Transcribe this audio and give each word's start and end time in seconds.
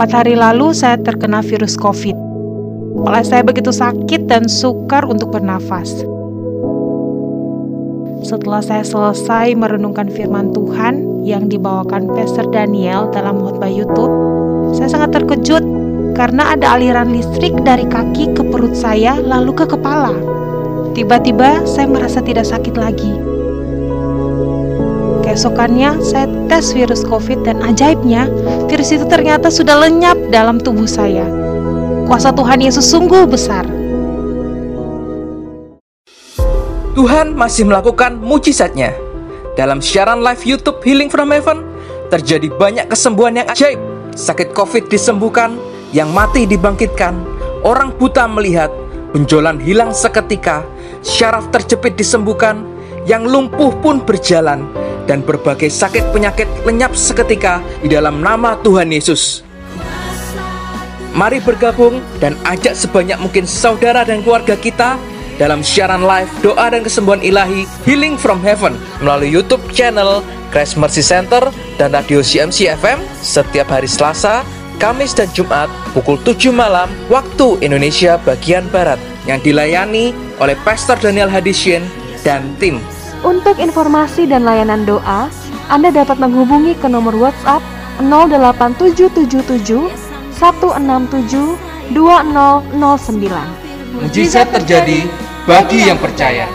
Empat 0.00 0.24
hari 0.24 0.32
lalu 0.32 0.72
saya 0.72 0.96
terkena 0.96 1.44
virus 1.44 1.76
COVID. 1.76 2.16
Kepala 2.96 3.20
saya 3.20 3.44
begitu 3.44 3.68
sakit 3.68 4.32
dan 4.32 4.48
sukar 4.48 5.04
untuk 5.04 5.28
bernafas. 5.28 5.92
Setelah 8.24 8.64
saya 8.64 8.80
selesai 8.80 9.52
merenungkan 9.52 10.08
firman 10.08 10.56
Tuhan 10.56 11.20
yang 11.20 11.52
dibawakan 11.52 12.08
Pastor 12.16 12.48
Daniel 12.48 13.12
dalam 13.12 13.44
khotbah 13.44 13.68
YouTube, 13.68 14.08
saya 14.72 14.88
sangat 14.88 15.20
terkejut 15.20 15.60
karena 16.16 16.56
ada 16.56 16.80
aliran 16.80 17.12
listrik 17.12 17.52
dari 17.60 17.84
kaki 17.84 18.32
ke 18.32 18.40
perut 18.40 18.72
saya 18.72 19.20
lalu 19.20 19.52
ke 19.52 19.68
kepala. 19.68 20.16
Tiba-tiba 20.96 21.68
saya 21.68 21.84
merasa 21.84 22.24
tidak 22.24 22.48
sakit 22.48 22.72
lagi. 22.72 23.29
Keesokannya 25.40 26.04
saya 26.04 26.28
tes 26.52 26.76
virus 26.76 27.00
COVID 27.00 27.48
dan 27.48 27.64
ajaibnya 27.64 28.28
virus 28.68 28.92
itu 28.92 29.08
ternyata 29.08 29.48
sudah 29.48 29.72
lenyap 29.88 30.12
dalam 30.28 30.60
tubuh 30.60 30.84
saya. 30.84 31.24
Kuasa 32.04 32.28
Tuhan 32.28 32.60
Yesus 32.60 32.84
sungguh 32.84 33.24
besar. 33.24 33.64
Tuhan 36.92 37.32
masih 37.32 37.64
melakukan 37.72 38.20
mujizatnya. 38.20 38.92
Dalam 39.56 39.80
siaran 39.80 40.20
live 40.20 40.44
YouTube 40.44 40.84
Healing 40.84 41.08
from 41.08 41.32
Heaven, 41.32 41.64
terjadi 42.12 42.52
banyak 42.60 42.92
kesembuhan 42.92 43.40
yang 43.40 43.48
ajaib. 43.48 43.80
Sakit 44.12 44.52
COVID 44.52 44.92
disembuhkan, 44.92 45.56
yang 45.96 46.12
mati 46.12 46.44
dibangkitkan, 46.44 47.16
orang 47.64 47.96
buta 47.96 48.28
melihat, 48.28 48.68
benjolan 49.16 49.56
hilang 49.56 49.96
seketika, 49.96 50.68
syaraf 51.00 51.48
terjepit 51.48 51.96
disembuhkan, 51.96 52.60
yang 53.08 53.24
lumpuh 53.24 53.72
pun 53.80 54.04
berjalan, 54.04 54.68
dan 55.10 55.26
berbagai 55.26 55.66
sakit 55.66 56.14
penyakit 56.14 56.46
lenyap 56.62 56.94
seketika 56.94 57.58
di 57.82 57.90
dalam 57.90 58.22
nama 58.22 58.54
Tuhan 58.62 58.94
Yesus. 58.94 59.42
Mari 61.10 61.42
bergabung 61.42 61.98
dan 62.22 62.38
ajak 62.46 62.78
sebanyak 62.78 63.18
mungkin 63.18 63.42
saudara 63.42 64.06
dan 64.06 64.22
keluarga 64.22 64.54
kita 64.54 64.94
dalam 65.42 65.66
siaran 65.66 66.06
live 66.06 66.30
doa 66.38 66.70
dan 66.70 66.86
kesembuhan 66.86 67.18
ilahi 67.18 67.66
Healing 67.82 68.14
from 68.14 68.38
Heaven 68.38 68.78
melalui 69.02 69.26
YouTube 69.26 69.66
channel 69.74 70.22
Christ 70.54 70.78
Mercy 70.78 71.02
Center 71.02 71.50
dan 71.74 71.90
radio 71.90 72.22
CMC 72.22 72.70
FM 72.78 73.02
setiap 73.18 73.66
hari 73.66 73.90
Selasa, 73.90 74.46
Kamis 74.78 75.10
dan 75.10 75.26
Jumat 75.34 75.66
pukul 75.90 76.22
7 76.22 76.54
malam 76.54 76.86
waktu 77.10 77.58
Indonesia 77.66 78.14
bagian 78.22 78.70
Barat 78.70 79.02
yang 79.26 79.42
dilayani 79.42 80.14
oleh 80.38 80.54
Pastor 80.62 80.94
Daniel 81.02 81.26
Hadisien 81.26 81.82
dan 82.22 82.54
tim. 82.62 82.78
Untuk 83.20 83.60
informasi 83.60 84.24
dan 84.24 84.48
layanan 84.48 84.88
doa, 84.88 85.28
Anda 85.68 85.92
dapat 85.92 86.16
menghubungi 86.16 86.72
ke 86.80 86.88
nomor 86.88 87.12
WhatsApp 87.12 87.60
08777 88.00 89.92
167 90.40 91.92
2009. 91.92 94.00
Mujizat 94.00 94.48
terjadi 94.56 95.04
bagi 95.44 95.84
yang 95.84 96.00
percaya. 96.00 96.48